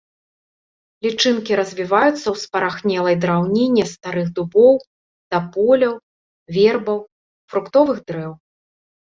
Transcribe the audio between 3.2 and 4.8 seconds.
драўніне старых дубоў,